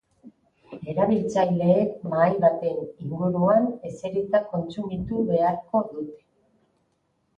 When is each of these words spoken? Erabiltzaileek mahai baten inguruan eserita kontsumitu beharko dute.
Erabiltzaileek 0.93 1.91
mahai 2.13 2.31
baten 2.45 2.79
inguruan 2.85 3.69
eserita 3.91 4.43
kontsumitu 4.55 5.23
beharko 5.29 5.83
dute. 5.93 6.19